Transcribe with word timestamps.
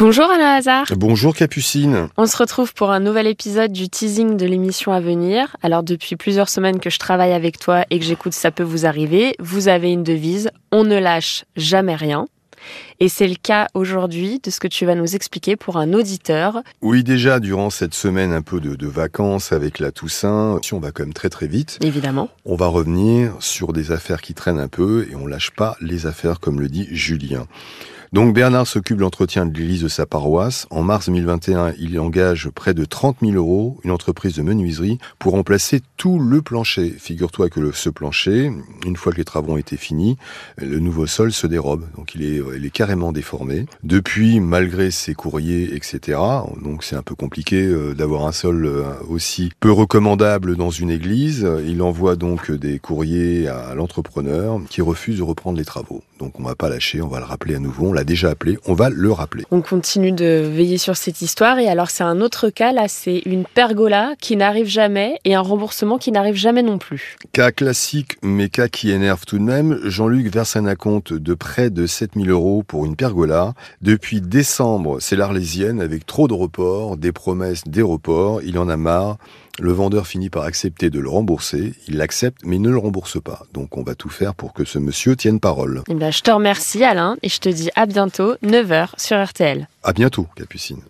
Bonjour 0.00 0.30
Alain 0.30 0.54
Hazard. 0.54 0.86
Bonjour 0.96 1.34
Capucine. 1.34 2.08
On 2.16 2.24
se 2.24 2.34
retrouve 2.34 2.72
pour 2.72 2.90
un 2.90 3.00
nouvel 3.00 3.26
épisode 3.26 3.70
du 3.70 3.90
teasing 3.90 4.38
de 4.38 4.46
l'émission 4.46 4.92
à 4.92 5.00
venir. 5.00 5.58
Alors 5.62 5.82
depuis 5.82 6.16
plusieurs 6.16 6.48
semaines 6.48 6.80
que 6.80 6.88
je 6.88 6.98
travaille 6.98 7.34
avec 7.34 7.58
toi 7.58 7.84
et 7.90 7.98
que 7.98 8.04
j'écoute 8.06 8.32
Ça 8.32 8.50
peut 8.50 8.62
vous 8.62 8.86
arriver, 8.86 9.34
vous 9.40 9.68
avez 9.68 9.92
une 9.92 10.02
devise, 10.02 10.48
on 10.72 10.84
ne 10.84 10.98
lâche 10.98 11.44
jamais 11.54 11.96
rien. 11.96 12.24
Et 12.98 13.10
c'est 13.10 13.28
le 13.28 13.34
cas 13.34 13.68
aujourd'hui 13.74 14.40
de 14.42 14.50
ce 14.50 14.58
que 14.58 14.68
tu 14.68 14.86
vas 14.86 14.94
nous 14.94 15.14
expliquer 15.14 15.56
pour 15.56 15.76
un 15.76 15.92
auditeur. 15.92 16.62
Oui, 16.80 17.04
déjà, 17.04 17.38
durant 17.38 17.68
cette 17.68 17.94
semaine 17.94 18.32
un 18.32 18.42
peu 18.42 18.58
de, 18.58 18.76
de, 18.76 18.86
vacances 18.86 19.52
avec 19.52 19.78
la 19.78 19.92
Toussaint, 19.92 20.60
si 20.62 20.72
on 20.72 20.80
va 20.80 20.92
quand 20.92 21.02
même 21.02 21.12
très 21.12 21.30
très 21.30 21.46
vite. 21.46 21.78
Évidemment. 21.82 22.30
On 22.46 22.56
va 22.56 22.68
revenir 22.68 23.34
sur 23.40 23.74
des 23.74 23.92
affaires 23.92 24.22
qui 24.22 24.32
traînent 24.32 24.60
un 24.60 24.68
peu 24.68 25.06
et 25.10 25.14
on 25.14 25.26
lâche 25.26 25.50
pas 25.50 25.76
les 25.82 26.06
affaires 26.06 26.40
comme 26.40 26.58
le 26.58 26.68
dit 26.68 26.88
Julien. 26.90 27.46
Donc 28.12 28.34
Bernard 28.34 28.66
s'occupe 28.66 28.96
de 28.96 29.02
l'entretien 29.02 29.46
de 29.46 29.56
l'église 29.56 29.82
de 29.82 29.88
sa 29.88 30.04
paroisse. 30.04 30.66
En 30.70 30.82
mars 30.82 31.06
2021, 31.06 31.74
il 31.78 31.98
engage 32.00 32.48
près 32.50 32.74
de 32.74 32.84
30 32.84 33.18
000 33.22 33.34
euros 33.34 33.78
une 33.84 33.92
entreprise 33.92 34.34
de 34.34 34.42
menuiserie 34.42 34.98
pour 35.20 35.34
remplacer 35.34 35.80
tout 35.96 36.18
le 36.18 36.42
plancher. 36.42 36.90
Figure-toi 36.98 37.48
que 37.50 37.60
le, 37.60 37.72
ce 37.72 37.88
plancher, 37.88 38.50
une 38.84 38.96
fois 38.96 39.12
que 39.12 39.18
les 39.18 39.24
travaux 39.24 39.52
ont 39.52 39.56
été 39.58 39.76
finis, 39.76 40.16
le 40.56 40.80
nouveau 40.80 41.06
sol 41.06 41.30
se 41.30 41.46
dérobe. 41.46 41.86
Donc 41.96 42.16
il 42.16 42.24
est, 42.24 42.70
carrément 42.70 43.12
déformé. 43.12 43.66
Depuis, 43.84 44.40
malgré 44.40 44.90
ses 44.90 45.14
courriers, 45.14 45.76
etc., 45.76 46.18
donc 46.60 46.82
c'est 46.82 46.96
un 46.96 47.02
peu 47.02 47.14
compliqué 47.14 47.64
euh, 47.64 47.94
d'avoir 47.94 48.26
un 48.26 48.32
sol 48.32 48.66
euh, 48.66 48.84
aussi 49.08 49.52
peu 49.60 49.70
recommandable 49.70 50.56
dans 50.56 50.70
une 50.70 50.90
église, 50.90 51.46
il 51.64 51.80
envoie 51.80 52.16
donc 52.16 52.50
des 52.50 52.80
courriers 52.80 53.46
à 53.46 53.74
l'entrepreneur 53.76 54.60
qui 54.68 54.80
refuse 54.80 55.18
de 55.18 55.22
reprendre 55.22 55.58
les 55.58 55.64
travaux. 55.64 56.02
Donc 56.18 56.40
on 56.40 56.42
va 56.42 56.54
pas 56.54 56.68
lâcher, 56.68 57.02
on 57.02 57.08
va 57.08 57.18
le 57.20 57.24
rappeler 57.24 57.54
à 57.54 57.60
nouveau. 57.60 57.92
L'a 58.00 58.04
déjà 58.04 58.30
appelé, 58.30 58.58
on 58.66 58.72
va 58.72 58.88
le 58.88 59.12
rappeler. 59.12 59.44
On 59.50 59.60
continue 59.60 60.12
de 60.12 60.48
veiller 60.50 60.78
sur 60.78 60.96
cette 60.96 61.20
histoire 61.20 61.58
et 61.58 61.68
alors 61.68 61.90
c'est 61.90 62.02
un 62.02 62.22
autre 62.22 62.48
cas 62.48 62.72
là, 62.72 62.88
c'est 62.88 63.18
une 63.26 63.44
pergola 63.44 64.14
qui 64.18 64.36
n'arrive 64.36 64.66
jamais 64.66 65.18
et 65.26 65.34
un 65.34 65.42
remboursement 65.42 65.98
qui 65.98 66.10
n'arrive 66.10 66.34
jamais 66.34 66.62
non 66.62 66.78
plus. 66.78 67.16
Cas 67.32 67.52
classique, 67.52 68.16
mais 68.22 68.48
cas 68.48 68.68
qui 68.68 68.90
énerve 68.90 69.26
tout 69.26 69.38
de 69.38 69.44
même. 69.44 69.78
Jean-Luc 69.84 70.32
verse 70.32 70.56
un 70.56 70.64
acompte 70.64 71.12
de 71.12 71.34
près 71.34 71.68
de 71.68 71.86
7000 71.86 72.30
euros 72.30 72.62
pour 72.66 72.86
une 72.86 72.96
pergola. 72.96 73.52
Depuis 73.82 74.22
décembre, 74.22 74.96
c'est 75.00 75.16
l'Arlésienne 75.16 75.82
avec 75.82 76.06
trop 76.06 76.26
de 76.26 76.34
reports, 76.34 76.96
des 76.96 77.12
promesses, 77.12 77.64
des 77.66 77.82
reports. 77.82 78.40
Il 78.42 78.58
en 78.58 78.70
a 78.70 78.78
marre. 78.78 79.18
Le 79.60 79.72
vendeur 79.72 80.06
finit 80.06 80.30
par 80.30 80.44
accepter 80.44 80.88
de 80.88 80.98
le 80.98 81.10
rembourser. 81.10 81.74
Il 81.86 81.98
l'accepte, 81.98 82.40
mais 82.44 82.56
il 82.56 82.62
ne 82.62 82.70
le 82.70 82.78
rembourse 82.78 83.22
pas. 83.22 83.42
Donc 83.52 83.76
on 83.76 83.82
va 83.82 83.94
tout 83.94 84.08
faire 84.08 84.34
pour 84.34 84.54
que 84.54 84.64
ce 84.64 84.78
monsieur 84.78 85.16
tienne 85.16 85.38
parole. 85.38 85.82
Eh 85.90 85.94
bien, 85.94 86.10
je 86.10 86.22
te 86.22 86.30
remercie 86.30 86.82
Alain 86.82 87.18
et 87.22 87.28
je 87.28 87.40
te 87.40 87.50
dis 87.50 87.68
à 87.76 87.84
bientôt, 87.84 88.36
9h 88.42 88.88
sur 88.96 89.22
RTL. 89.22 89.68
À 89.82 89.92
bientôt, 89.92 90.26
Capucine. 90.34 90.80